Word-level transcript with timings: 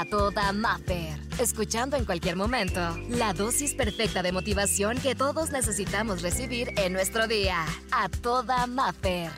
a 0.00 0.06
toda 0.06 0.50
Maffer. 0.52 1.18
Escuchando 1.38 1.94
en 1.98 2.06
cualquier 2.06 2.34
momento 2.34 2.80
la 3.10 3.34
dosis 3.34 3.74
perfecta 3.74 4.22
de 4.22 4.32
motivación 4.32 4.98
que 4.98 5.14
todos 5.14 5.50
necesitamos 5.50 6.22
recibir 6.22 6.70
en 6.78 6.94
nuestro 6.94 7.28
día. 7.28 7.66
A 7.92 8.08
toda 8.08 8.66
Maffer. 8.66 9.30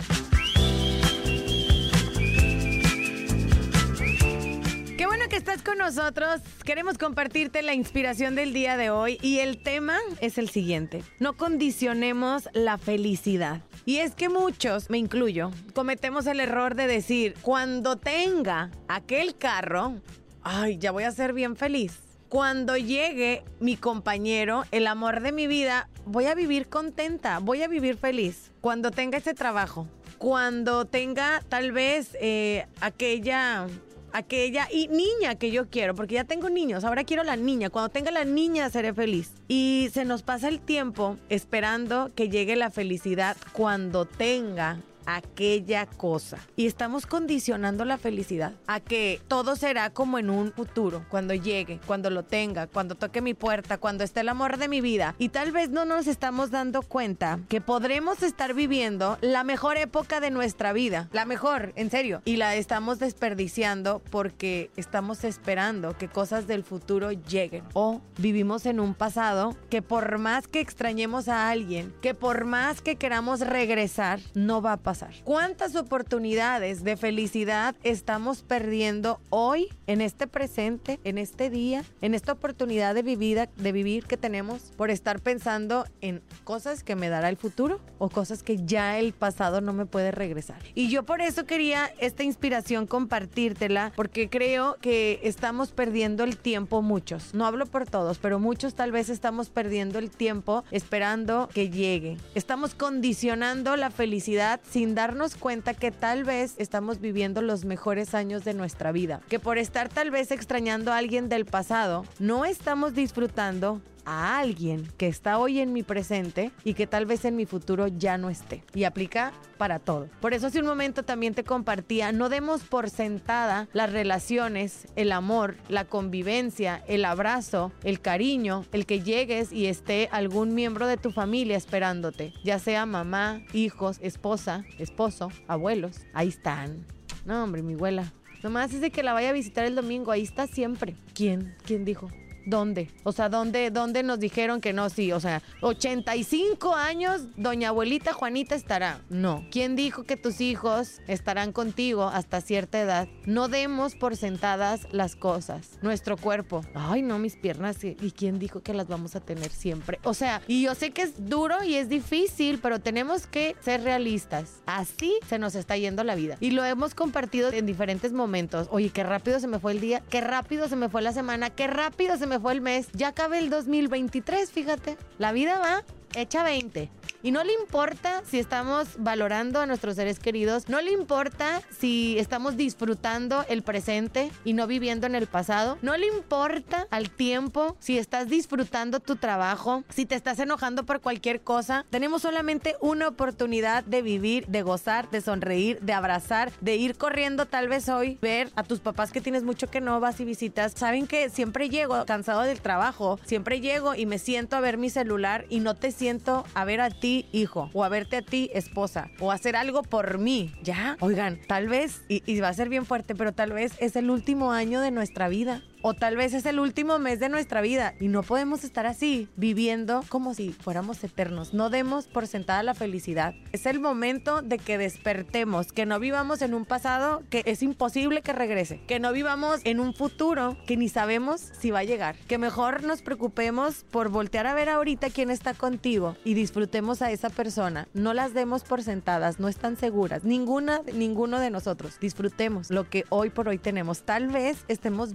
Qué 4.97 5.07
bueno 5.07 5.25
que 5.29 5.35
estás 5.35 5.63
con 5.63 5.79
nosotros. 5.79 6.41
Queremos 6.65 6.97
compartirte 6.97 7.63
la 7.63 7.75
inspiración 7.75 8.37
del 8.37 8.53
día 8.53 8.77
de 8.77 8.91
hoy 8.91 9.19
y 9.21 9.41
el 9.41 9.61
tema 9.61 9.99
es 10.21 10.39
el 10.39 10.49
siguiente. 10.49 11.03
No 11.19 11.37
condicionemos 11.37 12.49
la 12.53 12.79
felicidad. 12.79 13.63
Y 13.85 13.97
es 13.97 14.15
que 14.15 14.29
muchos, 14.29 14.91
me 14.91 14.99
incluyo, 14.99 15.51
cometemos 15.75 16.27
el 16.29 16.39
error 16.39 16.77
de 16.77 16.87
decir, 16.87 17.35
cuando 17.43 17.97
tenga 17.97 18.71
aquel 18.87 19.37
carro, 19.37 20.01
ay, 20.45 20.79
ya 20.79 20.91
voy 20.91 21.05
a 21.05 21.11
ser 21.11 21.33
bien 21.33 21.57
feliz. 21.57 21.99
Cuando 22.29 22.77
llegue 22.77 23.45
mi 23.61 23.77
compañero, 23.77 24.65
el 24.71 24.87
amor 24.87 25.21
de 25.21 25.33
mi 25.33 25.47
vida, 25.47 25.89
voy 26.07 26.27
a 26.27 26.35
vivir 26.35 26.69
contenta, 26.69 27.39
voy 27.39 27.63
a 27.63 27.69
vivir 27.69 27.97
feliz. 27.97 28.51
Cuando 28.63 28.91
tenga 28.91 29.19
ese 29.19 29.35
trabajo, 29.35 29.87
cuando 30.17 30.87
tenga 30.87 31.43
tal 31.49 31.73
vez 31.73 32.17
eh, 32.21 32.67
aquella 32.81 33.67
aquella 34.13 34.69
y 34.71 34.89
niña 34.89 35.35
que 35.37 35.51
yo 35.51 35.69
quiero, 35.69 35.95
porque 35.95 36.15
ya 36.15 36.25
tengo 36.25 36.51
niños, 36.51 36.85
ahora 36.85 37.05
quiero 37.05 37.25
la 37.25 37.37
niña, 37.37 37.71
cuando 37.71 37.89
tenga 37.89 38.11
la 38.11 38.25
niña 38.25 38.71
seré 38.71 38.95
feliz. 38.95 39.33
Y 39.49 39.89
se 39.93 40.05
nos 40.05 40.23
pasa 40.23 40.49
el 40.49 40.61
tiempo 40.61 41.17
esperando 41.29 42.11
que 42.15 42.29
llegue 42.29 42.57
la 42.57 42.71
felicidad 42.71 43.37
cuando 43.53 44.05
tenga 44.05 44.79
aquella 45.07 45.87
cosa. 45.87 46.39
Y 46.57 46.67
estamos 46.67 47.07
condicionando 47.07 47.85
la 47.85 47.99
felicidad 47.99 48.53
a 48.67 48.81
que 48.81 49.21
todo 49.29 49.57
será 49.57 49.91
como 49.91 50.19
en 50.19 50.31
un 50.31 50.53
futuro, 50.53 51.05
cuando 51.09 51.35
llegue, 51.35 51.81
cuando 51.87 52.11
lo 52.11 52.23
tenga, 52.23 52.67
cuando 52.67 52.95
toque 52.95 53.21
mi 53.21 53.35
puerta, 53.35 53.79
cuando 53.79 54.05
esté 54.05 54.21
el 54.21 54.29
amor 54.29 54.59
de 54.59 54.69
mi 54.69 54.81
vida. 54.81 55.15
Y 55.19 55.31
tal 55.31 55.53
vez 55.53 55.71
no 55.71 55.85
nos 55.85 56.07
estamos 56.07 56.51
dando 56.51 56.83
cuenta 56.83 57.41
que 57.49 57.61
podremos 57.61 58.23
estar 58.23 58.55
viviendo 58.55 59.19
la 59.21 59.45
mejor 59.45 59.77
época 59.77 60.21
de 60.21 60.31
nuestra 60.31 60.73
vida. 60.73 61.09
La 61.13 61.25
mejor, 61.25 61.73
en 61.77 61.91
serio. 61.91 62.23
Y 62.25 62.37
la 62.37 62.55
estamos 62.55 62.99
desperdiciando 62.99 64.03
porque 64.11 64.71
estamos 64.77 65.25
esperando 65.25 65.97
que 65.97 66.09
cosas 66.09 66.47
del 66.47 66.65
futuro 66.65 67.13
lleguen. 67.13 67.65
O 67.73 68.01
vivimos 68.19 68.67
en 68.67 68.81
un 68.81 68.95
pasado 68.95 69.57
que 69.71 69.83
por 69.83 70.19
más 70.19 70.49
que 70.49 70.61
extrañemos 70.61 71.29
a 71.29 71.51
alguien, 71.51 71.95
que 72.01 72.15
por 72.15 72.45
más 72.45 72.81
que 72.83 72.97
queramos 72.97 73.41
regresar, 73.41 74.21
no 74.35 74.63
va 74.63 74.75
a 74.75 74.77
pasar 74.77 74.92
¿Cuántas 75.25 75.75
oportunidades 75.77 76.85
de 76.85 76.97
felicidad 76.97 77.75
estamos 77.83 78.43
perdiendo 78.43 79.21
hoy, 79.31 79.69
en 79.87 80.01
este 80.01 80.27
presente, 80.27 81.01
en 81.05 81.19
este 81.19 81.51
día, 81.51 81.85
en 82.01 82.15
esta 82.15 82.33
oportunidad 82.33 82.95
de 82.95 83.03
vivir, 83.03 83.49
de 83.57 83.73
vivir 83.73 84.05
que 84.05 84.17
tenemos 84.17 84.73
por 84.77 84.91
estar 84.91 85.21
pensando 85.21 85.87
en 86.01 86.23
cosas 86.45 86.83
que 86.83 86.97
me 86.97 87.09
dará 87.09 87.29
el 87.29 87.37
futuro 87.37 87.81
o 87.99 88.09
cosas 88.11 88.43
que 88.43 88.65
ya 88.65 88.99
el 88.99 89.13
pasado 89.13 89.61
no 89.61 89.73
me 89.73 89.87
puede 89.87 90.11
regresar? 90.11 90.57
Y 90.75 90.89
yo 90.89 91.05
por 91.05 91.21
eso 91.21 91.47
quería 91.47 91.91
esta 91.99 92.23
inspiración 92.23 92.87
compartírtela, 92.87 93.93
porque 93.97 94.29
creo 94.29 94.77
que 94.81 95.21
estamos 95.23 95.71
perdiendo 95.71 96.25
el 96.25 96.37
tiempo 96.37 96.83
muchos. 96.83 97.35
No 97.35 97.47
hablo 97.47 97.67
por 97.67 97.89
todos, 97.89 98.19
pero 98.19 98.39
muchos 98.39 98.75
tal 98.75 98.93
vez 98.93 99.09
estamos 99.09 99.49
perdiendo 99.49 99.99
el 99.99 100.11
tiempo 100.11 100.65
esperando 100.71 101.49
que 101.55 101.71
llegue. 101.71 102.19
Estamos 102.35 102.75
condicionando 102.75 103.77
la 103.77 103.91
felicidad 103.91 104.61
sin 104.69 104.82
sin 104.83 104.97
darnos 104.97 105.37
cuenta 105.37 105.75
que 105.75 105.93
tal 105.93 106.25
vez 106.25 106.57
estamos 106.59 107.01
viviendo 107.01 107.41
los 107.41 107.65
mejores 107.65 108.15
años 108.15 108.43
de 108.43 108.53
nuestra 108.53 108.91
vida, 108.91 109.21
que 109.29 109.39
por 109.39 109.57
estar 109.57 109.89
tal 109.89 110.11
vez 110.11 110.33
extrañando 110.33 110.93
a 110.93 110.97
alguien 110.97 111.29
del 111.29 111.45
pasado, 111.45 112.05
no 112.19 112.45
estamos 112.45 112.93
disfrutando 112.93 113.81
a 114.05 114.39
alguien 114.39 114.87
que 114.97 115.09
está 115.09 115.39
hoy 115.39 115.61
en 115.61 115.73
mi 115.73 115.83
presente 115.83 116.51
y 116.65 116.75
que 116.75 116.87
tal 116.87 117.07
vez 117.07 117.25
en 117.25 117.37
mi 117.37 117.47
futuro 117.47 117.89
ya 117.89 118.19
no 118.19 118.31
esté. 118.31 118.65
Y 118.75 118.85
aplica 118.85 119.33
para 119.59 119.79
todo. 119.79 120.09
Por 120.21 120.35
eso 120.35 120.49
hace 120.49 120.61
un 120.61 120.67
momento 120.67 121.03
también 121.05 121.35
te 121.35 121.45
compartía, 121.45 122.13
no 122.13 122.29
demos 122.29 122.63
por 122.63 122.91
sentada 122.91 123.69
las 123.73 123.93
relaciones, 123.93 124.87
el 124.97 125.13
amor, 125.13 125.57
la 125.69 125.85
convivencia, 125.85 126.83
el 126.89 127.05
abrazo, 127.05 127.73
el 127.85 128.01
cariño, 128.01 128.65
el 128.73 128.87
que 128.87 129.03
llegues 129.03 129.53
y 129.53 129.67
esté 129.67 130.09
algún 130.11 130.55
miembro 130.55 130.87
de 130.87 130.97
tu 130.97 131.13
familia 131.13 131.57
esperándote, 131.57 132.33
ya 132.45 132.59
sea 132.59 132.87
mamá, 132.87 133.43
hijos, 133.53 133.99
esposa, 134.01 134.65
esposo, 134.79 135.31
abuelos. 135.47 136.01
Ahí 136.13 136.29
están. 136.29 136.87
No, 137.25 137.45
hombre, 137.45 137.63
mi 137.63 137.75
abuela. 137.75 138.13
Nomás 138.43 138.75
es 138.75 138.81
de 138.81 138.91
que 138.91 139.05
la 139.05 139.13
vaya 139.13 139.31
a 139.31 139.33
visitar 139.33 139.65
el 139.65 139.77
domingo, 139.77 140.11
ahí 140.11 140.23
está 140.23 140.49
siempre. 140.49 140.97
¿Quién? 141.15 141.55
¿Quién 141.65 141.85
dijo? 141.85 142.11
¿Dónde? 142.47 142.91
O 143.05 143.13
sea, 143.13 143.29
¿dónde, 143.29 143.71
¿dónde 143.71 144.03
nos 144.03 144.19
dijeron 144.19 144.61
que 144.61 144.73
no? 144.73 144.91
Sí, 144.91 145.13
o 145.13 145.21
sea, 145.21 145.43
85 145.61 146.75
años, 146.75 147.23
doña 147.37 147.69
abuelita 147.69 148.13
Juanita 148.13 148.55
estará. 148.55 149.01
No. 149.09 149.47
¿Quién 149.51 149.77
dijo 149.77 150.05
que 150.05 150.17
tus 150.17 150.41
hijos 150.41 151.01
estarán 151.07 151.53
contigo 151.53 152.05
hasta 152.05 152.41
cierta 152.41 152.81
edad? 152.81 153.09
No 153.27 153.49
demos 153.49 153.95
por 153.95 154.17
sentadas 154.17 154.87
las 154.93 155.17
cosas. 155.17 155.79
Nuestro 155.83 156.17
cuerpo. 156.17 156.63
Ay, 156.75 157.03
no, 157.03 157.19
mis 157.19 157.37
piernas. 157.37 157.83
¿Y 157.83 158.13
quién 158.13 158.39
dijo 158.39 158.61
que 158.61 158.75
las 158.75 158.89
vamos 158.89 159.17
a 159.17 159.21
tener 159.21 159.51
siempre? 159.51 159.99
O 160.05 160.15
sea, 160.15 160.43
y 160.47 160.63
yo 160.63 160.75
sé 160.75 160.91
que 160.91 161.03
es 161.03 161.29
duro 161.29 161.63
y 161.65 161.75
es 161.75 161.89
difícil, 161.89 162.59
pero 162.59 162.81
tenemos 162.81 163.27
que 163.27 163.57
ser 163.61 163.83
realistas. 163.83 164.63
Así 164.67 165.19
se 165.29 165.39
nos 165.39 165.55
está 165.55 165.77
yendo 165.77 166.05
la 166.05 166.15
vida. 166.15 166.37
Y 166.41 166.51
lo 166.51 166.65
hemos 166.65 166.95
compartido 166.95 167.53
en 167.53 167.67
diferentes 167.67 168.13
momentos. 168.13 168.69
Oye, 168.71 168.91
qué 168.91 169.03
rápido 169.03 169.41
se 169.41 169.49
me 169.49 169.59
fue 169.59 169.73
el 169.73 169.81
día, 169.81 170.03
qué 170.09 170.21
rápido 170.21 170.69
se 170.69 170.77
me 170.77 170.89
fue 170.89 171.03
la 171.03 171.13
semana, 171.13 171.51
qué 171.51 171.67
rápido 171.67 172.17
se 172.17 172.27
me 172.27 172.32
fue 172.41 172.53
el 172.53 172.61
mes. 172.61 172.89
Ya 172.93 173.09
acabé 173.09 173.39
el 173.39 173.51
2023, 173.51 174.51
fíjate. 174.51 174.97
La 175.19 175.33
vida 175.33 175.59
va 175.59 175.85
hecha 176.15 176.43
20. 176.43 176.91
Y 177.25 177.31
no 177.31 177.45
le 177.45 177.53
importa 177.53 178.23
si 178.29 178.41
estamos 178.41 178.89
valorando 178.99 179.61
a 179.61 179.67
nuestros 179.67 179.95
seres 179.95 180.19
queridos, 180.19 180.69
no 180.69 180.81
le 180.81 180.91
importa 180.91 181.63
si 181.79 182.19
estamos 182.19 182.57
disfrutando 182.57 183.45
el 183.49 183.63
presente 183.63 184.33
y 184.45 184.55
no 184.55 184.67
viviendo 184.67 185.07
en 185.07 185.15
el 185.15 185.29
pasado, 185.29 185.79
no 185.83 185.97
le 185.97 186.09
importa 186.09 186.89
al 186.91 187.11
tiempo 187.11 187.77
si 187.79 187.97
estás 187.97 188.29
disfrutando 188.29 188.99
tu 188.99 189.15
trabajo, 189.15 189.85
si 189.89 190.05
te 190.05 190.17
estás 190.17 190.41
enojando 190.41 190.85
por 190.85 191.01
cualquier 191.01 191.43
cosa. 191.43 191.87
Tenemos 191.91 192.23
solamente 192.23 192.75
una 192.81 193.07
oportunidad 193.07 193.85
de 193.85 194.03
vivir, 194.03 194.49
de 194.49 194.63
gozar, 194.63 195.09
de 195.11 195.21
sonreír, 195.21 195.81
de 195.81 195.93
abrazar, 195.93 196.51
de 196.61 196.75
ir 196.75 196.97
corriendo 196.97 197.47
tal 197.47 197.69
vez 197.69 197.89
hoy, 197.89 198.19
ver 198.21 198.51
a 198.57 198.65
tus 198.65 198.81
papás 198.81 199.13
que 199.13 199.21
tienes 199.21 199.45
mucho 199.45 199.69
que 199.69 199.81
no 199.81 200.01
vas 200.01 200.19
y 200.19 200.25
visitas. 200.25 200.73
Saben 200.73 201.07
que 201.07 201.31
siempre 201.31 201.69
llego 201.69 202.05
cansado 202.05 202.43
del 202.43 202.61
trabajo, 202.61 203.21
siempre 203.25 203.61
llego 203.61 203.95
y 203.95 204.07
me 204.07 204.19
siento 204.19 204.57
a 204.57 204.61
ver 204.61 204.77
mi 204.77 204.91
celular 204.91 205.47
y 205.49 205.61
no 205.61 205.77
te 205.77 205.93
siento 206.03 206.45
a 206.55 206.65
ver 206.65 206.81
a 206.81 206.91
ti 206.91 207.27
hijo, 207.31 207.71
o 207.73 207.85
a 207.85 207.89
verte 207.89 208.17
a 208.17 208.23
ti, 208.23 208.51
esposa, 208.55 209.13
o 209.21 209.31
hacer 209.31 209.55
algo 209.55 209.85
por 209.85 210.19
mí. 210.19 210.53
Ya, 210.61 210.97
oigan, 210.99 211.39
tal 211.47 211.69
vez, 211.69 212.03
y, 212.09 212.25
y 212.27 212.41
va 212.41 212.49
a 212.49 212.55
ser 212.55 212.69
bien 212.69 212.87
fuerte, 212.87 213.15
pero 213.15 213.31
tal 213.31 213.53
vez 213.53 213.75
es 213.79 213.95
el 213.95 214.11
último 214.11 214.51
año 214.51 214.81
de 214.81 214.91
nuestra 214.91 215.29
vida 215.29 215.63
o 215.83 215.95
tal 215.95 216.17
vez 216.17 216.33
es 216.33 216.47
el 216.47 216.61
último 216.61 216.99
mes 216.99 217.21
de 217.21 217.29
nuestra 217.29 217.61
vida 217.61 217.95
y 218.01 218.09
no 218.09 218.23
podemos 218.23 218.65
estar 218.65 218.87
así, 218.87 219.29
viviendo 219.37 220.03
como 220.09 220.35
si 220.35 220.53
fuéramos 220.53 221.03
eternos. 221.05 221.53
No 221.53 221.71
demos 221.71 222.07
por 222.07 222.27
sentada 222.27 222.63
la 222.63 222.75
felicidad. 222.75 223.35
Es 223.53 223.67
el 223.67 223.81
momento 223.81 224.43
de 224.43 224.59
que 224.59 224.79
despertemos, 224.79 225.73
que 225.73 225.87
no 225.87 225.99
vivamos 225.99 226.43
en 226.43 226.55
un 226.55 226.65
pasado 226.65 227.23
que 227.31 227.43
es 227.47 227.63
imposible 227.63 228.23
que 228.23 228.33
regrese, 228.33 228.81
que 228.87 229.01
no 229.01 229.13
vivamos 229.13 229.61
en 229.65 229.81
un 229.81 229.95
futuro 229.95 230.57
que 230.67 230.77
ni 230.77 230.89
sabemos 230.89 231.41
si 231.41 231.71
va 231.71 231.81
a 231.81 231.85
llegar, 231.85 232.17
que 232.29 232.39
mejor 232.39 232.85
nos 232.85 233.03
preocupemos 233.03 233.85
por 233.91 234.09
voltear 234.09 234.47
a 234.47 234.55
ver 234.55 234.69
ahorita 234.69 235.11
quién 235.11 235.31
está 235.31 235.55
contigo 235.55 236.17
y 236.25 236.35
disfrutemos 236.35 237.03
a 237.03 237.11
esa 237.11 237.31
persona. 237.31 237.89
No 237.93 238.15
las 238.15 238.35
demos 238.35 238.63
por 238.63 238.83
sentadas, 238.83 239.41
no 239.41 239.49
están 239.49 239.77
seguras, 239.77 240.25
ninguna, 240.25 240.83
ninguno 240.95 241.41
de 241.41 241.51
nosotros. 241.51 241.99
Disfrutemos 242.01 242.71
lo 242.71 242.89
que 242.89 243.05
hoy 243.09 243.31
por 243.31 243.49
hoy 243.49 243.59
tenemos. 243.59 244.03
Tal 244.03 244.29
vez 244.29 244.65
estemos 244.69 245.13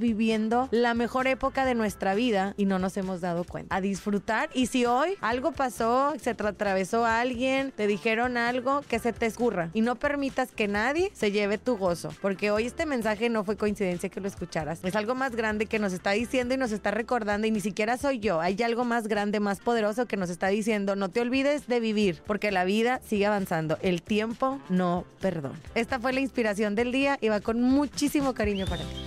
la 0.72 0.94
mejor 0.94 1.28
época 1.28 1.66
de 1.66 1.76
nuestra 1.76 2.16
vida 2.16 2.54
y 2.58 2.66
no 2.66 2.80
nos 2.80 2.98
hemos 2.98 3.22
dado 3.22 3.44
cuenta. 3.44 3.76
A 3.76 3.82
disfrutar 3.82 4.50
y 4.54 4.68
si 4.68 4.86
hoy 4.86 5.16
algo 5.22 5.52
pasó, 5.52 6.14
se 6.20 6.32
atravesó 6.32 7.06
a 7.06 7.20
alguien, 7.20 7.72
te 7.72 7.88
dijeron 7.88 8.38
algo, 8.38 8.82
que 8.88 9.00
se 9.00 9.14
te 9.14 9.26
escurra 9.26 9.70
y 9.74 9.82
no 9.82 9.96
permitas 9.96 10.52
que 10.52 10.68
nadie 10.68 11.12
se 11.14 11.32
lleve 11.32 11.58
tu 11.58 11.78
gozo, 11.78 12.10
porque 12.22 12.52
hoy 12.52 12.66
este 12.66 12.86
mensaje 12.86 13.30
no 13.30 13.44
fue 13.44 13.58
coincidencia 13.58 14.10
que 14.10 14.22
lo 14.22 14.28
escucharas. 14.28 14.80
Es 14.84 14.96
algo 14.96 15.16
más 15.16 15.36
grande 15.36 15.66
que 15.66 15.80
nos 15.80 15.94
está 15.94 16.12
diciendo 16.12 16.54
y 16.54 16.58
nos 16.58 16.72
está 16.72 16.92
recordando 16.92 17.48
y 17.48 17.52
ni 17.52 17.62
siquiera 17.62 17.98
soy 17.98 18.20
yo. 18.20 18.42
Hay 18.42 18.62
algo 18.64 18.86
más 18.86 19.08
grande, 19.08 19.40
más 19.40 19.60
poderoso 19.60 20.06
que 20.06 20.18
nos 20.18 20.30
está 20.30 20.48
diciendo, 20.48 20.96
no 20.96 21.10
te 21.10 21.22
olvides 21.22 21.68
de 21.68 21.80
vivir, 21.80 22.22
porque 22.26 22.52
la 22.52 22.66
vida 22.66 23.02
sigue 23.06 23.26
avanzando. 23.26 23.78
El 23.82 24.02
tiempo 24.02 24.60
no 24.70 25.06
perdona. 25.22 25.60
Esta 25.76 26.00
fue 26.00 26.14
la 26.14 26.20
inspiración 26.20 26.76
del 26.76 26.92
día 26.92 27.18
y 27.22 27.30
va 27.30 27.40
con 27.40 27.62
muchísimo 27.62 28.34
cariño 28.34 28.66
para 28.66 28.84
ti. 28.84 29.07